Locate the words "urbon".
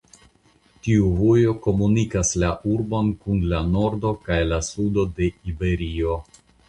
2.75-3.11